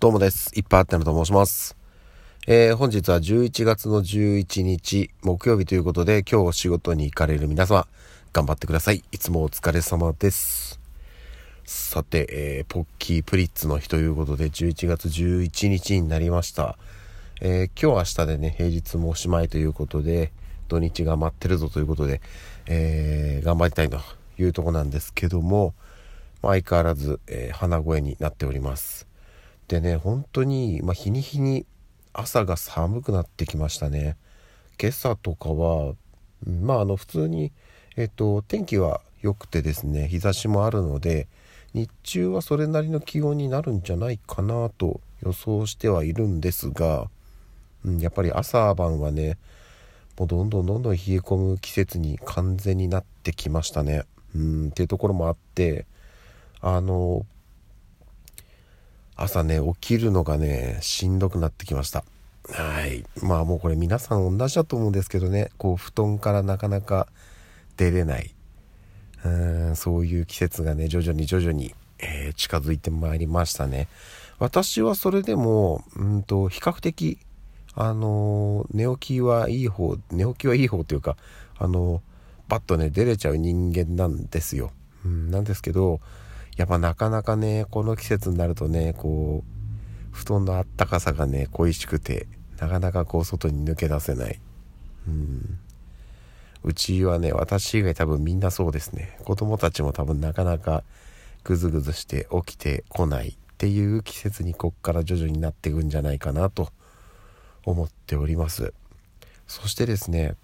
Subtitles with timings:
[0.00, 0.52] どうもです。
[0.54, 1.76] いっぱいあってのと申します。
[2.46, 7.84] えー、本日は11月の11日木曜日ということで今日お仕事に行かれる皆様
[8.32, 9.02] 頑張ってください。
[9.10, 10.78] いつもお疲れ様です。
[11.64, 16.78] さて、えー、ポッキープリッツの日ということで11月11日になりました。
[17.40, 20.30] えー、今日明日でね、平日もおしまいということで
[20.68, 22.20] 土日が待ってるぞということで、
[22.68, 23.98] え、頑張りたいと
[24.38, 25.74] いうとこなんですけども、
[26.42, 29.07] 相変わらず、え鼻声になっております。
[29.68, 31.66] でね本当に、まあ、日に日に
[32.12, 34.16] 朝が寒くなってきましたね
[34.80, 35.94] 今朝とかは
[36.46, 37.52] まああの普通に
[37.96, 41.28] えっと天気は良くてですね日差しもあるので
[41.74, 47.10] 日中はそれなりの気温になるんじゃないかなと予想してはいるんですが、
[47.84, 49.36] うん、やっぱり朝晩はね
[50.18, 54.02] もうどんどんどんどん冷え込む季節に完全になってきましたね。
[54.34, 55.86] うんっていうところもあって
[56.60, 57.24] あの
[59.20, 62.04] 朝ね、起きるのがね、しんどくなってきました。
[62.52, 63.04] はい。
[63.20, 67.08] まあもうこれ皆さん同じだと思うんですけどね、こう布団からなかなか
[67.76, 68.32] 出れない。
[69.24, 73.88] うんそういう季節がね、徐々に徐々に、えー、近づいてまいりましたね。
[74.38, 77.18] 私はそれでも、うんと、比較的、
[77.74, 81.16] あの寝起きはいい方、寝起きはいい方というか、
[81.58, 82.02] あの
[82.46, 84.70] バッとね、出れちゃう人間なんですよ。
[85.04, 86.00] うん、なんですけど、
[86.58, 92.26] やっぱなかなかねこの季節になるとねこう布団のあったかさがね恋しくて
[92.58, 94.40] なかなかこう外に抜け出せない。
[95.06, 95.58] うん。
[96.64, 99.16] うちはね私以外多分みんなそうですね。
[99.24, 100.82] 子供たちも多分なかなか
[101.44, 106.70] グズグズして起きてこないっていう季節にこっから徐々になっていくんじゃないかなと
[107.64, 108.74] 思っております。
[109.46, 110.34] そしてですね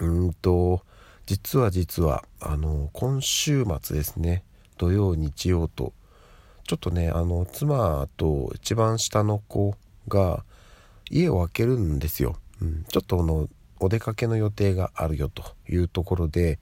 [0.00, 0.82] うんと
[1.26, 4.42] 実は実はあの今週末ですね
[4.76, 5.92] 土曜日曜と。
[6.64, 9.74] ちょっとねあの妻と一番下の子
[10.08, 10.44] が
[11.10, 13.48] 家を空けるんですよ、うん、ちょっとあの
[13.80, 16.58] お出かけの予定があるよというところで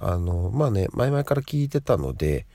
[0.00, 2.46] あのまあね前々から聞いてたので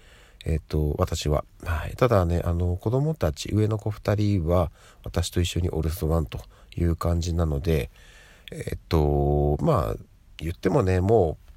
[0.45, 4.72] えっ、と私は、はい、ただねあの子供たち上の子2人は
[5.03, 6.39] 私と一緒にお留守番と
[6.78, 7.89] いう感じなので
[8.51, 9.95] えっ、とまあ
[10.38, 11.48] 言ってもねもう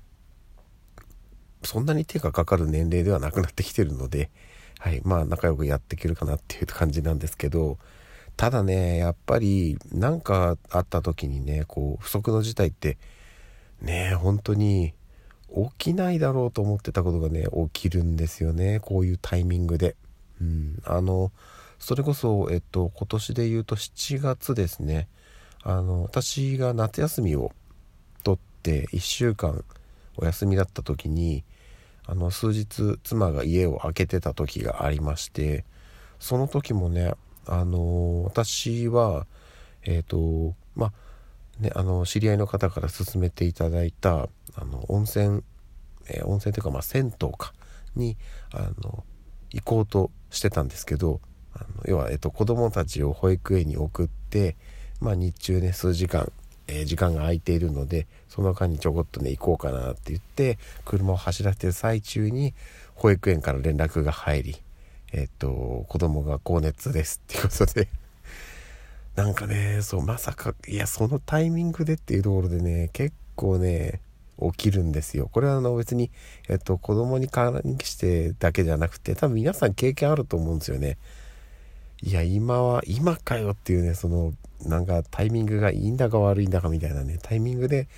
[1.64, 4.30] そんなに手がかかる年齢ではなくなってきてるので、
[4.78, 7.78] はい、まあ仲良くやっていけるかなっていう感じなんですけど、
[8.36, 12.98] ただね、やっぱり何かあった時にね、こう不測の事態って
[13.80, 14.94] ね、本当に
[15.78, 19.96] 起きないだろうと思ってたことがね、起きるんですよね、こういうタイミングで。
[20.40, 21.30] うん、あの、
[21.78, 25.08] それこそ、えっと、今年で言うと7月ですね、
[25.62, 27.52] あの、私が夏休みを
[28.24, 29.64] 取って1週間
[30.16, 31.44] お休みだった時に、
[32.06, 35.64] あの数日妻が家を空けてた時がありまして
[36.18, 37.14] その時もね
[37.46, 39.26] あの私は
[39.82, 40.92] えっ、ー、とまあ
[41.62, 45.42] ねあの知り合いの方から勧めていただいたあの温泉、
[46.08, 47.52] えー、温泉というかまあ銭湯か
[47.94, 48.16] に
[48.52, 49.04] あの
[49.50, 51.20] 行こうとしてたんですけど
[51.54, 54.56] あの要は、えーと、子供たちを保育園に送って、
[55.00, 56.32] まあ、日中ね数時間
[56.80, 62.54] え、時間が空いているのでその間にちょこっとね行こうかなって言って車を走らせてる最中に
[62.94, 64.56] 保育園から連絡が入り
[65.12, 67.88] えっ、と子供が高熱ですっていうことで
[69.14, 74.00] なんかねそうまさかいやそのタイミングでっていうところでね結構ね
[74.50, 75.28] 起きるんですよ。
[75.30, 76.10] これはあの別に、
[76.48, 80.98] えっと、子供に関してだけじゃなくて多分皆さん経験あると思うんですよね。
[82.02, 84.32] いや今は今かよっていうねその
[84.64, 87.88] なんかタイミングがいいんだか悪いんだかみたいなねタイミングで、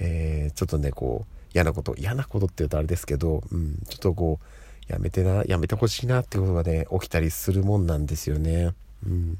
[0.00, 8.74] えー、ちょっとねこう嫌なこと嫌なことって言うとあれですけど、うん、ちょっとこうやめてなやめてほしいなってことがね起きたりするもんなんですよね。
[9.06, 9.38] うん、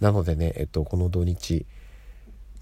[0.00, 1.64] なのでね、えっと、この土日、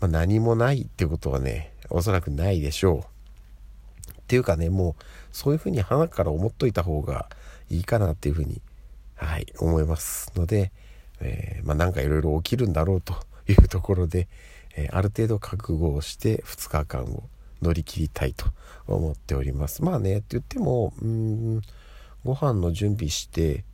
[0.00, 4.10] まあ、何もないってことはねおそらくないでしょう。
[4.10, 5.02] っていうかねもう
[5.32, 7.28] そういうふうに鼻から思っといた方が
[7.70, 8.60] いいかなっていうふうに
[9.18, 10.72] はい思いますので、
[11.20, 13.14] えー、まあ、なんかいろいろ起きるんだろうと
[13.48, 14.28] いうところで、
[14.76, 17.24] えー、ある程度覚悟をして2日間を
[17.60, 18.46] 乗り切りたいと
[18.86, 19.82] 思っております。
[19.82, 21.62] まあねって言ってもうん
[22.24, 23.64] ご飯の準備して、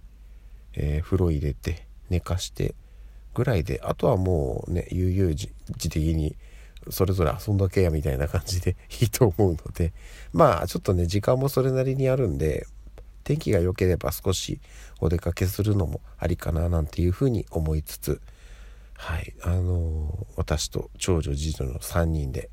[0.75, 2.75] えー、風呂入れて寝かして
[3.35, 6.37] ぐらいであとはもうね悠々自適に
[6.91, 9.93] それぞれ遊んだけやみたいな感じでいいと思うので
[10.33, 12.67] まあちょっとね時間もそれなりにあるんで
[13.25, 14.61] 天気が良ければ少し
[15.01, 18.21] お出かけするのもありかななんていうふうに思いつつ
[18.95, 22.51] はいあの私と長女次女の3人で、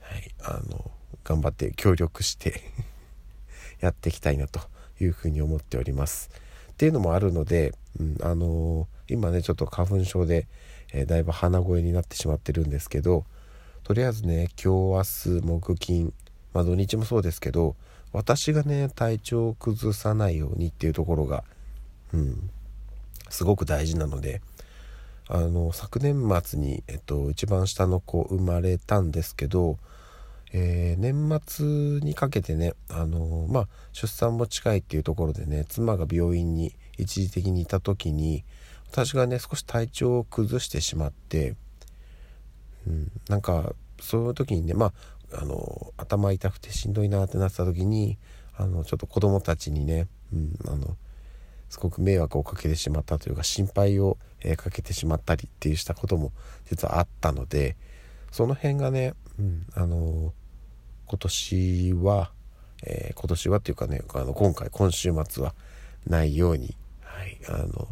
[0.00, 0.90] はい、あの
[1.24, 2.62] 頑張って協力して
[3.80, 4.60] やっていきたいなと
[5.00, 6.30] いうふうに思っております。
[6.72, 10.46] っていうのもあるので、うん、あの今ねちょっと花粉症で、
[10.92, 13.24] えー、だいぶ鼻声になってしまってるんですけど
[13.82, 16.14] とりあえずね今日明日木金
[16.52, 17.76] まあ土日もそうですけど
[18.12, 21.44] 私がね体調を崩さないようにっていうところが
[22.12, 22.50] うん
[23.28, 24.40] すごく大事なので
[25.28, 29.78] あの昨年末に、えっと、一番下の子生まれたんですけど、
[30.52, 31.66] えー、年末
[32.00, 38.44] にかけてねあのまあ出産も近いっていうところでね妻が病院に一時的にいた時に
[38.90, 41.56] 私がね少し体調を崩してしまって、
[42.86, 44.92] うん、なんかそういう時にねまあ
[45.32, 48.18] あの頭痛くてしんどいなってなった時に
[48.56, 50.96] あのちょっと子供たちにね、うん、あの
[51.68, 56.32] すごく迷惑をかけてしまったというか心配を、えー、かけてしまったりっていうしたことも
[56.68, 57.76] 実はあったので
[58.30, 60.32] その辺がね、うん、あの
[61.06, 62.30] 今年は、
[62.84, 65.54] えー、今年はっていうかねあの今回今週末は
[66.06, 67.88] ないように、はい、あの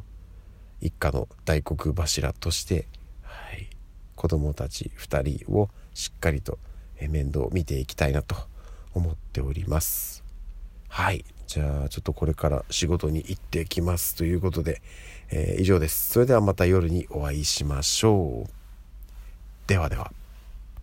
[0.81, 2.87] 一家の大黒柱として、
[3.23, 3.69] はい、
[4.15, 6.59] 子供たち2人をしっかりと
[7.01, 8.37] 面倒を見ていきたいなと
[8.95, 10.25] 思っております。
[10.89, 14.83] はいじゃあちょっとこれから仕事に行ってきますということで、
[15.31, 16.11] えー、以上です。
[16.11, 18.51] それではまた夜にお会いしましょう。
[19.69, 20.13] ではでは。